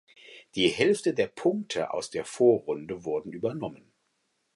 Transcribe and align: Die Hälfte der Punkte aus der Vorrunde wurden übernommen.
Die 0.55 0.67
Hälfte 0.69 1.13
der 1.13 1.27
Punkte 1.27 1.93
aus 1.93 2.09
der 2.09 2.25
Vorrunde 2.25 3.05
wurden 3.05 3.33
übernommen. 3.33 3.91